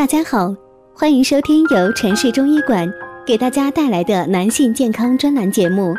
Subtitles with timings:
[0.00, 0.56] 大家好，
[0.94, 2.90] 欢迎收听由城市中医馆
[3.26, 5.94] 给大家带来的男性健康专栏节目。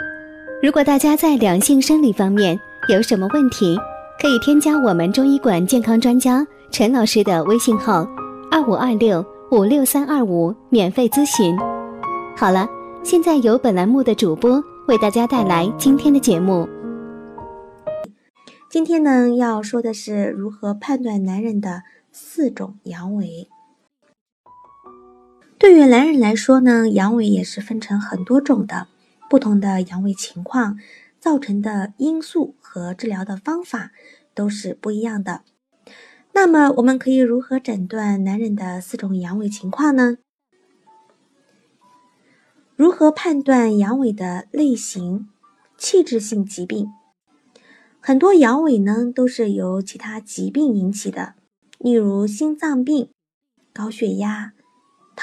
[0.59, 2.59] 如果大家在两性生理方面
[2.89, 3.77] 有什么问题，
[4.19, 8.03] 可以添加我们中医馆健康专家陈老师的微信号：
[8.49, 11.55] 二五二六五六三二五，免费咨询。
[12.35, 12.67] 好了，
[13.03, 16.67] 现在由本栏目的主播为大家带来今天的节目。
[18.67, 23.45] 今天呢，要说的是如何判断男人的四种阳痿。
[25.61, 28.87] 对于男人来说呢，阳痿也是分成很多种的，
[29.29, 30.79] 不同的阳痿情况
[31.19, 33.91] 造成的因素和治疗的方法
[34.33, 35.43] 都是不一样的。
[36.33, 40.17] 那么，我们可以如何诊断男人的四种阳痿情况呢？
[42.75, 45.29] 如何判断阳痿的类型？
[45.77, 46.87] 器质性疾病。
[47.99, 51.35] 很多阳痿呢都是由其他疾病引起的，
[51.77, 53.11] 例如心脏病、
[53.71, 54.53] 高血压、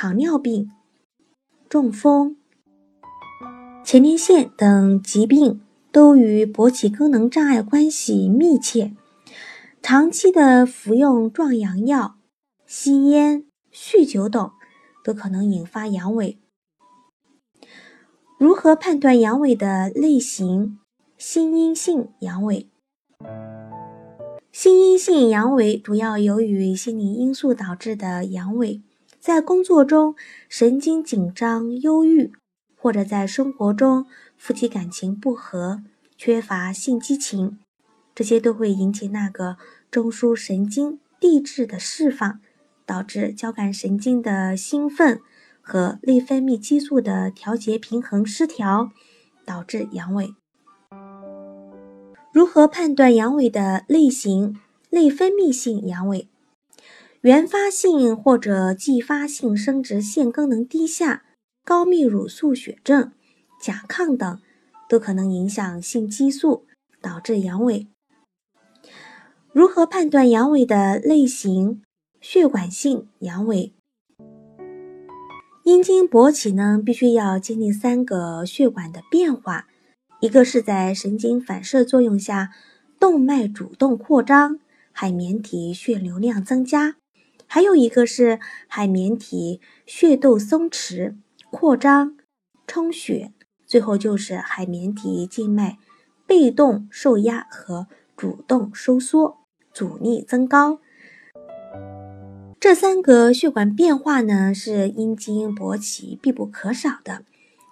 [0.00, 0.70] 糖尿病、
[1.68, 2.36] 中风、
[3.84, 5.60] 前列腺等疾病
[5.90, 8.94] 都与勃起功能障碍关系密切。
[9.82, 12.14] 长期的服用壮阳药、
[12.64, 14.52] 吸烟、酗酒等
[15.02, 16.36] 都可能引发阳痿。
[18.38, 20.78] 如何判断阳痿的类型？
[21.16, 22.66] 心因性阳痿，
[24.52, 28.82] 心因性阳痿主要由于心理因素导致的阳痿，
[29.20, 30.14] 在工作中
[30.48, 32.32] 神经紧张、忧郁，
[32.76, 35.82] 或者在生活中夫妻感情不和、
[36.16, 37.58] 缺乏性激情，
[38.14, 39.56] 这些都会引起那个
[39.90, 42.40] 中枢神经递质的释放，
[42.86, 45.20] 导致交感神经的兴奋
[45.60, 48.92] 和内分泌激素的调节平衡失调，
[49.44, 50.34] 导致阳痿。
[52.32, 54.60] 如何判断阳痿的类型？
[54.90, 56.28] 内分泌性阳痿、
[57.22, 61.24] 原发性或者继发性生殖腺功能低下、
[61.64, 63.12] 高泌乳素血症、
[63.60, 64.40] 甲亢等，
[64.88, 66.64] 都可能影响性激素，
[67.02, 67.88] 导致阳痿。
[69.52, 71.82] 如何判断阳痿的类型？
[72.20, 73.72] 血管性阳痿，
[75.64, 79.66] 阴茎勃起呢，必须要经历三个血管的变化。
[80.20, 82.50] 一个是在神经反射作用下，
[82.98, 84.58] 动脉主动扩张，
[84.90, 86.94] 海绵体血流量增加；
[87.48, 88.38] 还有一个是
[88.68, 91.16] 海绵体血窦松弛、
[91.50, 92.16] 扩张、
[92.66, 93.32] 充血；
[93.66, 95.78] 最后就是海绵体静脉
[96.26, 99.38] 被动受压和主动收缩，
[99.72, 100.78] 阻力增高。
[102.60, 107.24] 这三个血管变化呢，是阴茎勃起必不可少的，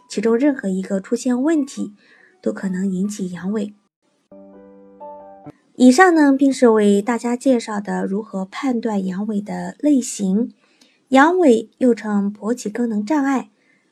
[0.08, 1.94] 其中任何一个出现问题。
[2.43, 3.72] 都可能引起阳痿。
[5.78, 10.53] 以上呢，便是为大家介绍的如何判断阳痿的类型。
[11.09, 13.50] 阳痿又称勃起功能障碍，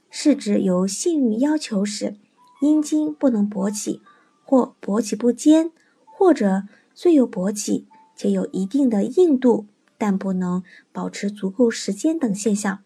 [0.08, 2.16] 是指有性欲要求时，
[2.62, 4.00] 阴茎不能勃起，
[4.44, 5.70] 或勃起不坚，
[6.06, 6.62] 或者
[6.94, 9.66] 虽有勃起且有一定的硬度，
[9.98, 12.78] 但不能保持足够时间等现象。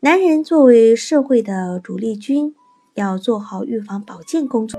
[0.00, 2.54] 男人作为社会的主力军。
[2.94, 4.78] 要做好预防保健工作。